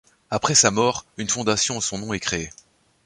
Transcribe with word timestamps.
Après 0.31 0.55
sa 0.55 0.71
mort, 0.71 1.05
une 1.17 1.29
fondation 1.29 1.77
en 1.77 1.79
son 1.79 1.99
nom 1.99 2.11
est 2.11 2.19
créée. 2.19 2.49